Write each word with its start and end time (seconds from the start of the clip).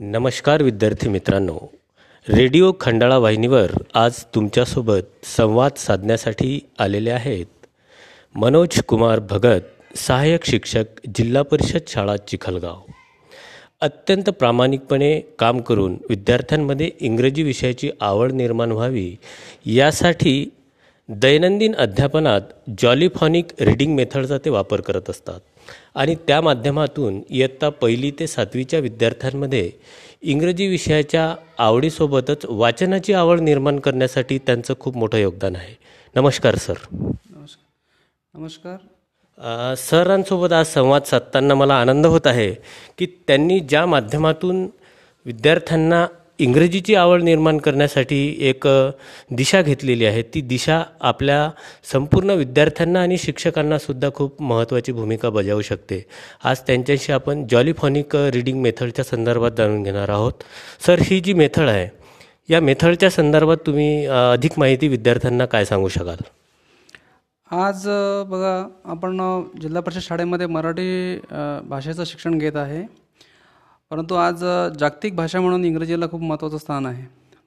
नमस्कार 0.00 0.62
विद्यार्थी 0.62 1.08
मित्रांनो. 1.08 1.58
रेडिओ 2.28 2.72
खंडाळा 2.80 3.16
वाहिनीवर 3.18 3.72
आज 3.94 4.22
तुमच्यासोबत 4.34 5.26
संवाद 5.26 5.72
साधण्यासाठी 5.76 6.60
आलेले 6.78 7.10
आहेत 7.10 7.66
मनोज 8.34 8.80
कुमार 8.82 9.20
भगत 9.20 9.96
सहाय्यक 9.96 10.44
शिक्षक 10.44 10.84
जिल्हा 11.14 11.42
परिषद 11.42 11.88
शाळा 11.88 12.16
चिखलगाव. 12.16 12.80
अत्यंत 13.80 14.30
प्रामाणिकपणे 14.30 15.20
काम 15.38 15.60
करून 15.60 15.96
विद्यार्थ्यांमध्ये 16.08 16.90
इंग्रजी 17.00 17.42
विषयाची 17.42 17.90
आवड 18.00 18.32
निर्माण 18.32 18.72
व्हावी 18.72 19.16
यासाठी 19.66 20.50
दैनंदिन 21.08 21.74
अध्यापनात 21.74 22.40
जॉलिफॉनिक 22.82 23.46
रीडिंग 23.60 23.94
मेथडचा 23.94 24.38
ते 24.38 24.50
वापर 24.50 24.80
करत 24.80 25.10
असतात. 25.10 25.40
आणि 25.98 26.14
त्या 26.14 26.40
माध्यमातून 26.40 27.20
इयत्ता 27.30 27.68
पहिली 27.68 28.10
ते 28.10 28.26
सातवीच्या 28.26 28.80
विद्यार्थ्यांमध्ये 28.80 29.70
इंग्रजी 30.22 30.66
विषयाच्या 30.66 31.34
आवडीसोबतच 31.58 32.46
वाचनाची 32.48 33.12
आवड 33.12 33.40
निर्माण 33.40 33.78
करण्यासाठी 33.78 34.38
त्यांचं 34.38 34.74
खूप 34.80 34.96
मोठं 34.96 35.18
योगदान 35.18 35.56
आहे. 35.56 35.74
नमस्कार 36.16 36.54
सर. 36.54 36.74
नमस्कार. 36.92 38.38
नमस्कार. 38.38 39.74
सरांसोबत 39.74 40.52
आज 40.52 40.66
संवाद 40.66 41.02
साधताना 41.02 41.54
मला 41.54 41.74
आनंद 41.74 42.06
होत 42.06 42.26
आहे 42.26 42.54
की 42.98 43.06
त्यांनी 43.06 43.60
ज्या 43.60 43.86
माध्यमातून 43.86 44.66
विद्यार्थ्यांना 45.26 46.06
इंग्रजीची 46.40 46.94
आवड 46.94 47.22
निर्माण 47.22 47.56
करण्यासाठी 47.58 48.18
एक 48.48 48.66
दिशा 49.36 49.60
घेतलेली 49.62 50.04
आहे. 50.04 50.22
ती 50.22 50.40
दिशा 50.40 50.82
आपल्या 51.00 51.50
संपूर्ण 51.92 52.30
विद्यार्थ्यांना 52.30 53.00
आणि 53.02 53.18
शिक्षकांनासुद्धा 53.18 54.08
खूप 54.14 54.42
महत्त्वाची 54.42 54.92
भूमिका 54.92 55.30
बजावू 55.30 55.62
शकते. 55.62 56.02
आज 56.44 56.60
त्यांच्याशी 56.66 57.12
आपण 57.12 57.46
जॉलिफॉनिक 57.50 58.16
रीडिंग 58.34 58.60
मेथडच्या 58.62 59.04
संदर्भात 59.04 59.50
जाणून 59.58 59.82
घेणार 59.82 60.08
आहोत. 60.08 60.32
सर 60.86 61.02
ही 61.02 61.20
जी 61.20 61.32
मेथड 61.32 61.68
आहे 61.68 61.88
या 62.50 62.60
मेथडच्या 62.60 63.10
संदर्भात 63.10 63.56
तुम्ही 63.66 64.06
अधिक 64.06 64.58
माहिती 64.58 64.88
विद्यार्थ्यांना 64.88 65.46
काय 65.46 65.64
सांगू 65.64 65.88
शकाल? 65.88 66.22
आज 67.50 67.86
बघा 68.28 68.56
आपण 68.84 69.18
जिल्हा 69.60 69.80
परिषद 69.82 70.00
शाळेमध्ये 70.02 70.46
मराठी 70.46 71.18
भाषेचं 71.68 72.04
शिक्षण 72.04 72.38
घेत 72.38 72.56
आहे. 72.56 72.82
परंतु 73.90 74.14
आज 74.14 74.44
जागतिक 74.78 75.14
भाषा 75.16 75.40
म्हणून 75.40 75.64
इंग्रजीला 75.64 76.06
खूप 76.10 76.22
महत्त्वाचं 76.22 76.58
स्थान 76.58 76.86
आहे. 76.86 77.02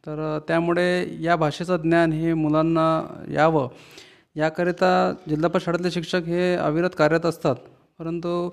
तर 0.05 0.39
त्यामुळे 0.47 1.17
या 1.23 1.35
भाषेचं 1.35 1.77
ज्ञान 1.77 2.13
हे 2.13 2.33
मुलांना 2.33 2.85
यावं. 3.33 3.67
याकरिता 4.35 4.91
जिल्हा 5.29 5.49
परिषद 5.49 5.65
शाळेतले 5.65 5.91
शिक्षक 5.91 6.21
हे 6.27 6.53
अविरत 6.55 6.89
कार्यरत 6.97 7.25
असतात. 7.25 7.55
परंतु 7.99 8.49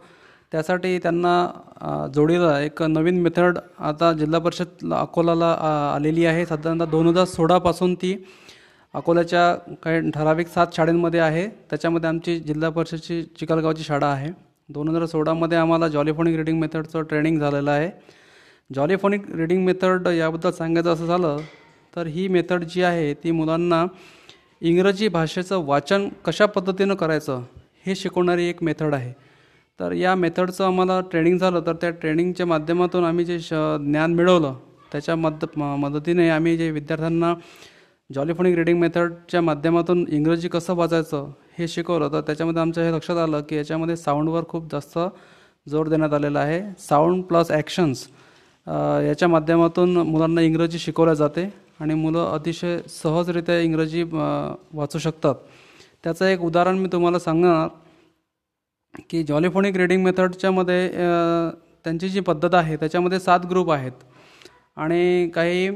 त्यासाठी 0.53 0.98
त्यांना 0.98 2.11
जोडीला 2.14 2.59
एक 2.61 2.83
नवीन 2.83 3.20
मेथड 3.22 3.59
आता 3.78 4.12
जिल्हा 4.12 4.41
परिषद 4.41 4.92
अकोलाला 4.94 5.50
आलेली 5.94 6.25
आहे. 6.27 6.44
साधारणतः 6.47 6.84
दोन 6.91 7.06
हजार 7.09 7.25
सोळापासून 7.25 7.94
ती 7.94 8.14
अकोल्याच्या 8.94 9.75
काही 9.84 10.11
ठराविक 10.11 10.48
सात 10.48 10.66
शाळेंमध्ये 10.72 11.20
आहे. 11.20 11.47
त्याच्यामध्ये 11.70 12.09
आमची 12.09 12.39
जिल्हा 12.41 12.70
परिषदची 12.70 13.22
चिखलगावची 13.41 13.83
शाळा 13.83 14.06
आहे. 14.06 14.31
दोन 14.69 14.88
हजार 14.88 15.05
सोळामध्ये 15.06 15.58
आम्हाला 15.58 15.88
जॉलिफोनिक 15.88 16.36
रिडिंग 16.36 16.58
मेथडचं 16.61 17.02
ट्रेनिंग 17.02 17.38
झालेलं 17.41 17.70
आहे. 17.70 17.91
जॉलिफोनिक 18.75 19.30
रिडिंग 19.34 19.64
मेथड 19.64 20.06
याबद्दल 20.06 20.50
सांगायचं 20.50 20.92
असं 20.92 21.06
झालं 21.06 21.36
तर 21.97 22.06
ही 22.06 22.28
मेथड 22.28 22.64
जी 22.64 22.83
आहे 22.83 23.14
ती 23.14 23.30
मुलांना 23.30 23.84
इंग्रजी 24.60 25.08
भाषेचं 25.08 25.64
वाचन 25.64 26.08
कशा 26.25 26.47
पद्धतीनं 26.47 26.94
करायचं 26.94 27.42
हे 27.86 27.94
शिकवणारी 27.94 28.44
एक 28.44 28.62
मेथड 28.62 28.94
आहे. 28.94 29.12
तर 29.80 29.92
या 29.92 30.14
मेथडचं 30.14 30.64
आम्हाला 30.64 31.00
ट्रेनिंग 31.00 31.38
झालं 31.38 31.60
तर 31.60 31.72
त्या 31.72 31.91
ट्रेनिंगच्या 31.91 32.47
माध्यमातून 32.47 33.05
आम्ही 33.05 33.25
जे 33.25 33.41
श 33.41 33.53
ज्ञान 33.80 34.14
मिळवलं 34.14 34.55
त्याच्या 34.92 35.16
मद 35.16 35.44
म- 35.56 35.77
मदतीने 35.78 36.28
आम्ही 36.28 36.56
जे 36.56 36.70
विद्यार्थ्यांना 36.70 37.34
जॉलीफोनिक 38.10 38.54
रिडिंग 38.56 38.78
मेथडच्या 38.80 39.40
माध्यमातून 39.40 40.04
इंग्रजी 40.08 40.48
कसं 40.48 40.74
वाचायचं 40.74 41.30
हे 41.58 41.66
शिकवलं 41.69 42.12
तर 42.12 42.20
त्याच्यामध्ये 42.26 42.60
आमच्या 42.62 42.84
हे 42.84 42.92
लक्षात 42.92 43.16
आलं 43.16 43.41
की 43.48 43.56
याच्यामध्ये 43.56 43.96
साऊंडवर 43.96 44.44
खूप 44.48 44.70
जास्त 44.72 44.98
जोर 45.66 45.88
देण्यात 45.88 46.12
आलेला 46.14 46.41
आहे. 46.41 46.60
साऊंड 46.78 47.22
प्लस 47.24 47.50
ॲक्शन्स 47.52 48.06
याच्या 49.06 49.28
माध्यमातून 49.28 49.97
मुलांना 49.97 50.41
इंग्रजी 50.41 50.78
शिकवल्या 50.78 51.14
जाते 51.14 51.44
आणि 51.80 51.94
मुलं 51.94 52.24
अतिशय 52.24 52.78
सहजरित्या 53.02 53.58
इंग्रजी 53.60 54.02
वाचू 54.02 54.98
शकतात. 54.98 55.34
त्याचं 56.04 56.24
एक 56.26 56.42
उदाहरण 56.44 56.78
मी 56.78 56.88
तुम्हाला 56.92 57.18
सांगणार 57.18 57.68
की 59.10 59.22
जॉलीफोनिक 59.22 59.76
रिडिंग 59.76 60.04
मेथडच्यामध्ये 60.04 60.88
त्यांची 61.84 62.08
जी 62.08 62.20
पद्धत 62.20 62.54
आहे 62.54 62.76
त्याच्यामध्ये 62.76 63.20
सात 63.20 63.47
ग्रुप 63.50 63.70
आहेत. 63.70 63.92
आणि 64.76 65.30
काही 65.34 65.68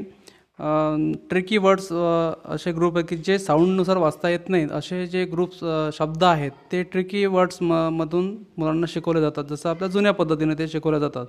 ट्रिकी 1.30 1.58
वर्ड्स 1.58 1.88
असे 1.92 2.72
ग्रुप 2.72 2.96
आहेत 2.96 3.06
की 3.08 3.16
जे 3.16 3.38
साऊंडनुसार 3.38 3.96
वाचता 3.96 4.28
येत 4.30 4.48
नाहीत. 4.48 4.70
असे 4.72 5.06
जे 5.06 5.24
ग्रुप्स 5.32 5.64
शब्द 5.98 6.24
आहेत 6.24 6.50
ते 6.72 6.82
ट्रिकी 6.92 7.24
वर्ड्स 7.26 7.58
म 7.62 7.88
मधून 7.92 8.36
मुलांना 8.58 8.86
शिकवले 8.88 9.20
जातात. 9.20 9.44
जसं 9.50 9.68
आपल्या 9.70 9.88
जुन्या 9.88 10.12
पद्धतीने 10.12 10.54
ते 10.58 10.68
शिकवले 10.68 11.00
जातात. 11.00 11.26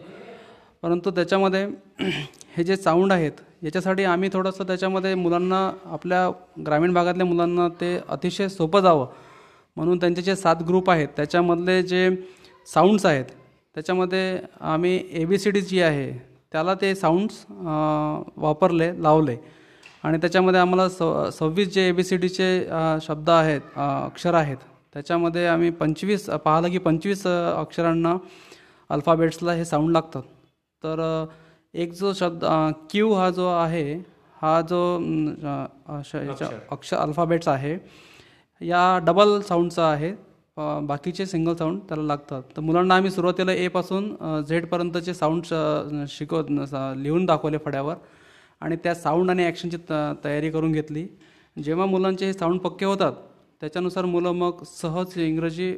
परंतु 0.84 1.12
त्याच्यामध्ये 1.12 1.66
हे 2.58 2.64
जे 2.64 2.76
साऊंड 2.76 3.12
आहेत 3.12 3.32
याच्यासाठी 3.64 4.04
आम्ही 4.04 4.30
थोडंसं 4.34 4.68
त्याच्यामध्ये 4.68 5.14
मुलांना 5.16 5.70
आपल्या 5.86 6.30
ग्रामीण 6.66 6.94
भागातल्या 6.94 7.26
मुलांना 7.26 7.68
ते 7.82 7.98
अतिशय 8.10 8.48
सोपं 8.50 8.82
जावं. 8.82 9.06
म्हणून 9.78 10.00
त्यांचे 10.00 10.22
जे 10.22 10.36
सात 10.36 10.56
ग्रुप 10.68 10.90
आहेत 10.90 11.08
त्याच्यामधले 11.18 11.82
जे 11.84 12.10
साऊंड्स 12.68 13.06
आहेत 13.06 13.26
त्याच्यामध्ये 13.76 14.40
आम्ही 14.62 15.00
A 15.12 15.24
B 15.26 15.38
C 15.38 15.52
D 15.52 15.62
G 15.62 15.82
आहे 15.82 16.12
त्याला 16.53 16.74
ते 16.81 16.94
साऊंड्स 16.96 17.46
वापरले 18.38 18.91
लावले. 19.03 19.36
आणि 20.03 20.18
त्याच्यामध्ये 20.22 20.59
आम्हाला 20.59 20.88
स 20.90 21.03
सव्वीस 21.38 21.68
जे 21.74 21.88
ए 21.88 21.91
बी 21.91 22.03
सी 22.03 22.18
डीचे 22.18 22.47
शब्द 23.02 23.30
आहेत 23.30 23.78
अक्षर 23.78 24.34
आहेत 24.34 24.58
त्याच्यामध्ये 24.94 25.46
आम्ही 25.47 25.69
पंचवीस 25.72 26.25
पाहिलं 26.46 26.69
की 26.72 26.78
पंचवीस 26.78 27.25
अक्षरांना 27.28 28.16
अल्फाबेट्सला 28.90 29.53
हे 29.53 29.66
साऊंड 29.66 29.92
लागतात. 29.92 30.22
तर 30.84 31.25
एक 31.74 31.94
जो 31.94 32.13
शब्द 32.13 32.44
क्यू 32.92 33.13
हा 33.13 33.30
जो 33.30 33.47
आहे 33.50 33.94
हा 34.42 34.59
जो 34.69 34.81
अक्षर. 36.69 36.97
अल्फाबेट्स 36.97 37.47
आहे 37.47 37.78
या 38.62 39.00
डबल 39.03 39.40
साऊंडचा 39.47 39.86
आहे. 39.86 40.13
बाकीचे 40.58 41.25
सिंगल 41.25 41.56
साऊंड 41.56 41.80
त्याला 41.90 42.03
लागतात. 42.03 42.41
तर 42.56 42.62
मुलांना 42.62 42.96
आम्ही 42.96 43.12
सुरुवातीला 43.12 43.53
एपासून 43.53 44.14
झेडपर्यंतचे 44.47 45.14
साऊंड 45.14 45.44
शिकवत 46.09 46.52
लिहून 46.97 47.25
दाखवले 47.25 47.58
फड्यावर. 47.66 47.96
आणि 48.62 48.75
त्या 48.84 48.94
साऊंड 48.96 49.30
आणि 49.30 49.46
ॲक्शनची 49.46 49.78
त 49.90 49.94
तयारी 50.24 50.50
करून 50.52 50.72
घेतली. 50.72 51.06
जेव्हा 51.58 51.86
मुलांचे 51.86 52.25
हे 52.25 52.34
साऊंड 52.34 52.59
पक्के 52.59 52.86
होतात 52.86 53.13
त्याच्यानुसार 53.62 54.06
मुलं 54.06 54.31
मग 54.31 54.63
सहज 54.68 55.18
इंग्रजी 55.19 55.72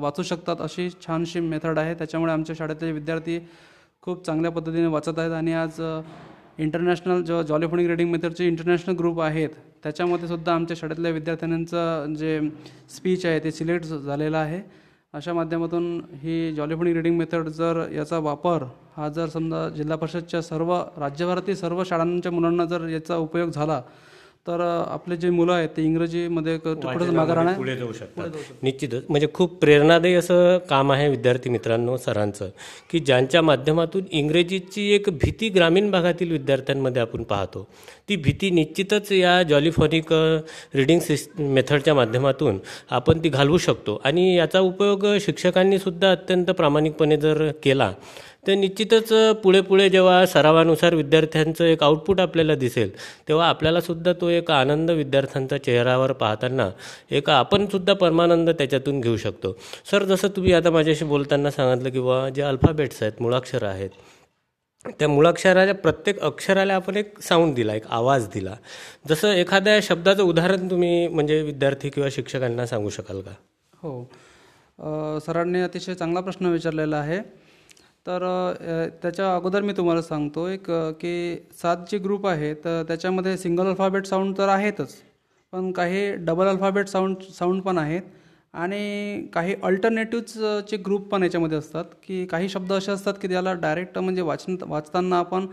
वाचू 0.00 0.22
शकतात 0.22 0.60
अशी 0.60 0.88
छानशी 1.06 1.40
मेथड 1.40 1.78
आहे. 1.78 1.94
त्याच्यामुळे 1.94 2.32
आमच्या 2.32 2.56
शाळेतले 2.58 2.92
विद्यार्थी 2.92 3.38
खूप 4.02 4.24
चांगल्या 4.26 4.50
पद्धतीने 4.50 4.86
वाचत 4.86 5.18
आहेत. 5.18 5.32
आणि 5.32 5.52
आज 5.52 5.80
इंटरनॅशनल 6.58 7.22
जो 7.22 7.42
जॉलिफोनिक 7.42 7.86
रिडिंग 7.88 8.10
मेथडचे 8.10 8.46
इंटरनॅशनल 8.46 8.94
ग्रुप 8.96 9.20
आहेत 9.20 9.48
त्याच्यामध्ये 9.82 10.28
सुद्धा 10.28 10.54
आमच्या 10.54 10.76
शाळेतल्या 10.80 11.10
विद्यार्थ्यांचं 11.10 12.14
जे 12.14 12.40
स्पीच 12.96 13.26
आहे 13.26 13.38
ते 13.44 13.50
सिलेक्ट 13.50 13.86
झालेलं 13.86 14.36
आहे. 14.36 14.60
अशा 15.14 15.32
माध्यमातून 15.32 15.84
ही 16.22 16.52
जॉलिफोनिक 16.54 16.94
रिडिंग 16.96 17.16
मेथड 17.18 17.48
जर 17.48 17.82
याचा 17.92 18.18
वापर 18.18 18.62
हा 18.96 19.08
जर 19.08 19.26
समजा 19.26 19.68
जिल्हा 19.68 19.96
परिषदच्या 19.96 20.40
सर्व 20.42 20.74
राज्यभरातील 20.98 21.54
सर्व 21.54 21.82
शाळांच्या 21.84 22.32
मुलांना 22.32 22.64
जर 22.64 22.88
याचा 22.88 23.16
उपयोग 23.16 23.50
झाला 23.50 23.80
तर 24.46 24.84
आपले 24.86 25.16
जे 25.16 25.30
मुलं 25.30 25.52
आहेत 25.52 25.68
ते 25.76 25.82
इंग्रजीमध्ये 25.82 26.58
क- 26.58 26.64
थोडंसं 26.64 27.12
मागं 27.12 27.32
राहणार. 27.32 27.54
पुढे 27.54 27.76
जाऊ 27.76 27.92
शकतात. 27.92 28.28
निश्चितच. 28.62 29.04
म्हणजे 29.08 29.28
खूप 29.34 29.54
प्रेरणादायी 29.54 30.14
असं 30.14 30.58
काम 30.58 30.92
आहे 30.92 31.08
विद्यार्थी 31.08 31.50
मित्रांनो 31.50 31.96
सरांचं 31.96 32.48
की 32.90 32.98
ज्यांच्या 32.98 33.42
माध्यमातून 33.42 34.02
इंग्रजीची 34.10 34.92
एक 34.92 35.06
भीती 35.08 35.48
ग्रामीण 35.48 35.90
भागातील 35.90 36.32
विद्यार्थ्यांमध्ये 36.32 37.02
आपण 37.02 37.22
पाहतो. 37.22 37.68
ती 38.08 38.16
भीती 38.16 38.50
निश्चितच 38.50 39.12
या 39.12 39.42
जॉलीफॉनिक 39.42 40.06
रिडिंग 40.74 41.00
सिस 41.00 41.28
मेथडच्या 41.38 41.94
माध्यमातून 41.94 42.58
आपण 42.90 43.18
ती 43.24 43.28
घालवू 43.28 43.58
शकतो. 43.58 44.00
आणि 44.04 44.36
याचा 44.36 44.60
उपयोग 44.60 45.06
शिक्षकांनी 45.20 45.78
सुद्धा 45.78 46.10
अत्यंत 46.12 46.46
प्रामाणिकपणे 46.46 47.16
जर 47.16 47.50
केला 47.62 47.92
तर 48.46 48.54
निश्चितच 48.54 49.12
पुढे 49.42 49.60
पुढे 49.60 49.88
जेव्हा 49.90 50.24
सरावानुसार 50.26 50.94
विद्यार्थ्यांचं 50.94 51.64
एक 51.64 51.82
आउटपुट 51.82 52.20
आपल्याला 52.20 52.54
दिसेल 52.54 52.90
तेव्हा 53.28 53.48
आपल्यालासुद्धा 53.48 54.12
तो 54.12 54.28
एक 54.28 54.50
आनंद 54.50 54.90
विद्यार्थ्यांचा 54.90 55.58
चेहऱ्यावर 55.58 56.12
पाहताना 56.12 56.68
एक 57.10 57.30
आपणसुद्धा 57.30 57.94
परमानंद 57.94 58.50
त्याच्यातून 58.50 59.00
घेऊ 59.00 59.16
शकतो. 59.16 59.56
सर 59.90 60.04
जसं 60.04 60.28
तुम्ही 60.36 60.52
आता 60.52 60.70
माझ्याशी 60.70 61.04
बोलताना 61.04 61.50
सांगितलं 61.50 61.90
की 61.90 62.32
जे 62.34 62.42
अल्फाबेट्स 62.42 63.02
आहेत 63.02 63.22
मुळाक्षरं 63.22 63.68
आहेत 63.68 63.90
त्या 64.98 65.08
मुळाक्षराच्या 65.08 65.74
प्रत्येक 65.74 66.20
अक्षराला 66.20 66.74
आपण 66.74 66.96
एक 66.96 67.20
साऊंड 67.20 67.54
दिला 67.54 67.74
एक 67.74 67.86
आवाज 67.88 68.26
दिला. 68.34 68.54
जसं 69.08 69.32
एखाद्या 69.32 69.78
शब्दाचं 69.82 70.22
उदाहरण 70.22 70.68
तुम्ही 70.70 71.06
म्हणजे 71.08 71.40
विद्यार्थी 71.42 71.90
किंवा 71.90 72.08
शिक्षकांना 72.12 72.66
सांगू 72.66 72.90
शकाल 72.90 73.20
का? 73.20 73.30
हो. 73.82 75.20
सरांनी 75.26 75.60
अतिशय 75.60 75.94
चांगला 75.94 76.20
प्रश्न 76.20 76.46
विचारलेला 76.46 76.96
आहे. 76.96 77.18
तर 78.06 78.22
त्याच्या 79.02 79.34
अगोदर 79.36 79.62
मी 79.62 79.72
तुम्हाला 79.76 80.02
सांगतो 80.02 80.46
एक 80.48 80.70
की 81.00 81.14
सात 81.62 81.76
जे 81.90 81.98
ग्रुप 81.98 82.26
आहे 82.26 82.52
तर 82.64 82.82
त्याच्यामध्ये 82.88 83.36
सिंगल 83.38 83.66
अल्फाबेट 83.68 84.06
साऊंड 84.06 84.36
तर 84.38 84.48
आहेतच. 84.48 84.94
पण 85.52 85.70
काही 85.72 86.10
डबल 86.26 86.48
अल्फाबेट 86.48 86.88
साऊंड 86.88 87.22
साऊंड 87.38 87.62
पण 87.62 87.78
आहेत. 87.78 88.02
आणि 88.54 89.26
काही 89.34 89.54
अल्टरनेटिव्हचे 89.64 90.76
ग्रुप 90.86 91.08
पण 91.10 91.22
याच्यामध्ये 91.22 91.58
असतात 91.58 91.84
की 92.02 92.24
काही 92.26 92.48
शब्द 92.48 92.72
असे 92.72 92.92
असतात 92.92 93.14
की 93.22 93.28
त्याला 93.28 93.52
डायरेक्ट 93.54 93.98
म्हणजे 93.98 94.22
वाचन 94.22 94.56
वाचताना 94.68 95.18
आपण 95.18 95.46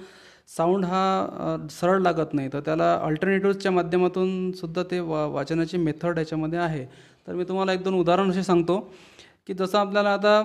साऊंड 0.58 0.86
हा 0.86 1.58
सरळ 1.72 2.02
लागत 2.02 2.34
नाही. 2.34 2.50
तर 2.54 2.60
त्याला 2.66 2.94
अल्टरनेटिव्हच्या 3.04 3.72
माध्यमातून 3.72 4.52
सुद्धा 4.54 4.84
ते 4.92 5.00
वा 5.00 5.26
वाचनाची 5.28 5.78
मेथड 5.78 6.18
याच्यामध्ये 6.20 6.60
आहे. 6.60 6.86
तर 7.28 7.34
मी 7.34 7.44
तुम्हाला 7.50 7.74
एक 7.74 7.84
दोन 7.84 7.94
उदाहरण 8.00 8.30
असे 8.32 8.44
सांगतो 8.44 8.80
की 9.48 9.54
जसं 9.54 9.78
आपल्याला 9.78 10.14
आता 10.14 10.42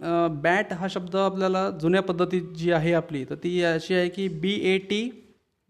बॅट 0.00 0.72
हा 0.72 0.86
शब्द 0.90 1.16
आपल्याला 1.16 1.68
जुन्या 1.80 2.02
पद्धतीत 2.02 2.42
जी 2.56 2.70
आहे 2.72 2.92
आपली 2.94 3.24
तर 3.30 3.34
ती 3.34 3.62
अशी 3.64 3.94
आहे 3.94 4.08
की 4.08 4.26
बी 4.42 4.52
ए 4.72 4.76
टी 4.90 5.00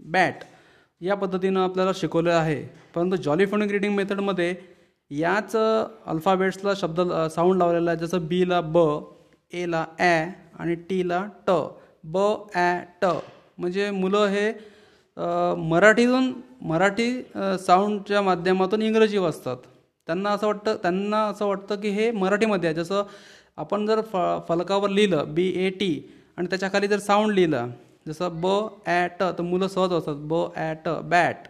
बॅट 0.00 0.44
या 1.00 1.14
पद्धतीनं 1.16 1.60
आपल्याला 1.60 1.90
शिकवलं 1.94 2.32
आहे. 2.32 2.62
परंतु 2.94 3.16
जॉलीफोनिक 3.16 3.70
रिडिंग 3.70 3.94
मेथडमध्ये 3.94 4.54
याच 5.10 5.54
अल्फाबेट्सला 5.56 6.72
शब्द 6.76 7.00
साऊंड 7.34 7.58
लावलेला 7.58 7.90
आहे. 7.90 7.98
जसं 8.00 8.26
बीला 8.28 8.60
ब 8.60 8.78
एला 9.52 9.84
ॲ 9.98 10.26
आणि 10.58 10.74
टीला 10.88 11.24
ट 11.46 11.50
ब 12.04 12.19
ॲ 12.54 12.78
ट 13.02 13.06
म्हणजे 13.58 13.90
मुलं 13.90 14.26
हे 14.26 14.50
मराठीतून 15.69 16.32
मराठी 16.69 17.10
साऊंडच्या 17.66 18.22
माध्यमातून 18.22 18.82
इंग्रजी 18.82 19.19
वाचतात. 19.19 19.56
त्यांना 20.08 20.31
असं 20.31 20.46
वाटतं 20.46 20.76
त्यांना 20.82 21.22
असं 21.28 21.46
वाटतं 21.46 21.81
की 21.81 21.88
हे 21.90 22.10
मराठीमध्ये 22.10 22.69
आहे. 22.69 22.76
जसं 22.76 23.02
आपण 23.58 23.87
जर 23.87 24.00
फ 24.12 24.16
फलकावर 24.49 24.90
लिहिलं 24.90 25.34
बी 25.34 25.49
ए 25.66 25.69
टी 25.81 25.90
आणि 26.38 26.46
त्याच्याखाली 26.46 26.88
जर 26.88 26.99
साऊंड 26.99 27.32
लिहिलं 27.34 27.70
जसं 28.08 28.40
ब 28.40 28.46
ॲट 28.87 29.20
तर 29.20 29.43
मुलं 29.43 29.69
सहज 29.69 29.93
असतात 29.93 30.16
ब 30.28 30.44
ॲट 30.56 30.88
बॅट 31.05 31.49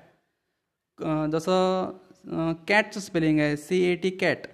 जसं 1.32 2.54
कॅटचं 2.68 3.00
स्पेलिंग 3.00 3.40
आहे 3.40 3.56
सी 3.56 3.82
ए 3.90 3.94
टी 4.02 4.10
कॅट 4.20 4.46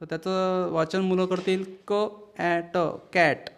तर 0.00 0.04
त्याचं 0.10 0.68
वाचन 0.72 1.00
मुलं 1.00 1.26
करतील 1.26 1.64
क 1.88 2.04
ॲट 2.38 2.76
कॅट 3.12 3.48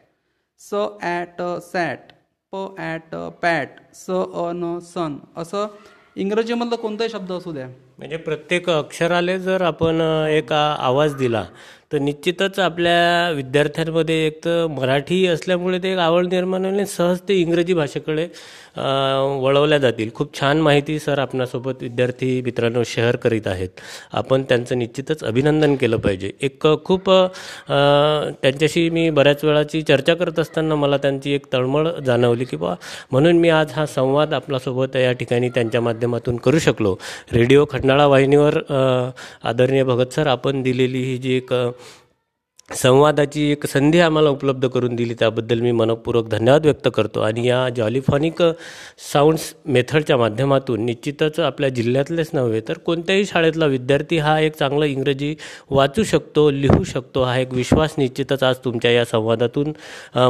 स 0.61 0.75
ॲट 1.03 1.43
सॅट 1.63 2.13
प 2.53 2.67
ॲट 2.79 3.15
पॅट 3.43 3.81
स 3.95 4.11
अ 4.11 4.51
न 4.55 4.79
सन. 4.85 5.17
असं 5.37 5.67
इंग्रजीमधलं 6.17 6.77
कोणताही 6.77 7.11
शब्द 7.11 7.33
असू 7.33 7.53
द्या. 7.53 7.67
म्हणजे 7.99 8.17
प्रत्येक 8.17 8.69
अक्षराले 8.71 9.39
जर 9.39 9.63
आपण 9.63 10.01
एक 10.31 10.53
आवाज 10.53 11.15
दिला 11.17 11.45
तर 11.93 11.99
निश्चितच 11.99 12.59
आपल्या 12.61 13.31
विद्यार्थ्यांमध्ये 13.37 14.15
एक 14.27 14.39
तर 14.45 14.67
मराठी 14.71 15.27
असल्यामुळे 15.27 15.79
ते 15.83 15.93
एक 15.93 15.99
आवड 15.99 16.27
निर्माण 16.33 16.65
होईल 16.65 16.85
सहज 16.87 17.21
ते 17.29 17.35
इंग्रजी 17.41 17.75
भाषेकडे 17.75 18.27
वळवल्या 19.43 19.79
जातील. 19.79 20.11
खूप 20.15 20.39
छान 20.39 20.61
माहिती 20.61 20.99
सर 20.99 21.19
आपणासोबत 21.19 21.83
विद्यार्थी 21.83 22.41
मित्रांनो 22.45 22.83
शेअर 22.87 23.17
करीत 23.23 23.47
आहेत. 23.47 23.69
आपण 24.13 24.43
त्यांचं 24.49 24.79
निश्चितच 24.79 25.25
अभिनंदन 25.25 25.75
केलं 25.77 25.97
पाहिजे. 25.97 26.31
एक 26.41 26.67
खूप 26.85 27.11
त्यांच्याशी 27.11 28.89
मी 28.91 29.09
बऱ्याच 29.11 29.45
वेळाची 29.45 29.83
चर्चा 29.89 30.15
करत 30.15 30.39
असताना 30.39 30.75
मला 30.75 30.97
त्यांची 30.97 31.33
एक 31.35 31.47
तळमळ 31.53 31.89
जाणवली 32.07 32.45
की 32.45 32.57
बा 32.57 32.75
म्हणून 33.13 33.39
मी 33.39 33.49
आज 33.49 33.73
हा 33.77 33.87
संवाद 33.87 34.35
आपल्यासोबत 34.35 34.97
या 34.97 35.13
ठिकाणी 35.13 35.49
त्यांच्या 35.49 35.81
माध्यमातून 35.81 36.37
करू 36.37 36.59
शकलो. 36.59 36.97
रेडिओ 37.33 37.65
खंडाळा 37.71 38.07
वाहिनीवर 38.07 38.59
आदरणीय 39.43 39.85
भगत 39.85 40.15
सर 40.15 40.27
आपण 40.27 40.63
दिलेली 40.63 41.03
ही 41.05 41.17
जी 41.19 41.37
एक 41.37 41.53
संवादाची 42.75 43.51
एक 43.53 43.67
संधी 43.67 44.01
आम्हाला 44.01 44.31
उपलब्ध 44.31 44.69
करून 44.69 44.95
दिली. 44.97 45.15
त्याबद्दल 45.19 45.61
मी 45.61 45.73
मनपूर्वक 45.73 46.29
धन्यवाद 46.29 46.67
व्यक्त 46.67 46.89
करतो. 46.95 47.21
आणि 47.21 47.47
या 47.49 47.69
जॉलिफॉनिक 47.77 48.43
साऊंड्स 49.13 49.43
मेथडच्या 49.67 50.17
माध्यमातून 50.17 50.85
निश्चितच 50.85 51.41
आपल्या 51.41 51.69
जिल्ह्यातलेच 51.69 52.31
नव्हे 52.33 52.61
तर 52.69 52.79
कोणत्याही 52.79 53.25
शाळेतला 53.25 53.67
विद्यार्थी 53.67 54.19
हा 54.19 54.39
एक 54.41 54.57
चांगला 54.57 54.87
इंग्रजी 54.87 55.35
वाचू 55.71 56.05
शकतो 56.05 56.51
लिहू 56.51 56.85
शकतो. 56.85 57.23
हा 57.23 57.39
एक 57.39 57.53
विश्वास 57.53 57.95
निश्चितच 57.99 58.43
आज 58.43 58.57
तुमच्या 58.65 58.91
या 58.91 59.05
संवादातून 59.05 59.73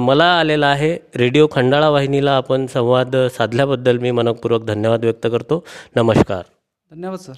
मला 0.01 0.25
आलेला 0.39 0.67
आहे. 0.67 0.97
रेडिओ 1.17 1.47
खंडाळा 1.53 1.89
वाहिनीला 1.89 2.37
आपण 2.37 2.67
संवाद 2.67 3.17
साधल्याबद्दल 3.39 3.99
मी 3.99 4.11
मनपूर्वक 4.11 4.65
धन्यवाद 4.65 5.05
व्यक्त 5.05 5.27
करतो. 5.27 5.65
नमस्कार. 5.97 6.43
धन्यवाद 6.91 7.19
सर. 7.19 7.33